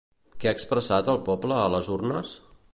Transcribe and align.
Què 0.43 0.49
ha 0.51 0.53
expressat 0.59 1.13
el 1.15 1.21
poble 1.29 1.61
a 1.67 1.69
les 1.77 1.95
urnes? 1.99 2.37